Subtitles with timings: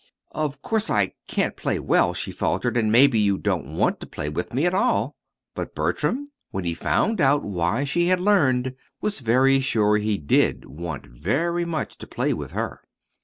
[0.31, 4.29] "Of course I can't play well," she faltered; "and maybe you don't want to play
[4.29, 5.15] with me at all."
[5.53, 10.65] But Bertram, when he found out why she had learned, was very sure he did
[10.65, 12.81] want very much to play with her.